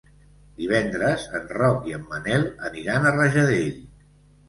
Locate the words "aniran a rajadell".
2.73-3.73